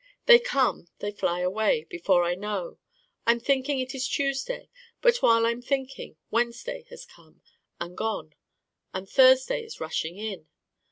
They 0.25 0.39
come, 0.39 0.87
they 0.97 1.11
fly 1.11 1.41
away 1.41 1.83
before 1.87 2.23
I 2.23 2.33
know. 2.33 2.79
I'm 3.27 3.39
thinking 3.39 3.79
it 3.79 3.93
is 3.93 4.07
Tuesday: 4.07 4.71
but 4.99 5.17
while 5.17 5.45
I'm 5.45 5.61
thinking 5.61 6.15
Wednesday 6.31 6.85
has 6.89 7.05
come: 7.05 7.43
and 7.79 7.95
gone: 7.95 8.33
and 8.95 9.07
Thursday 9.07 9.63
is 9.63 9.79
rushing 9.79 10.17
in. 10.17 10.47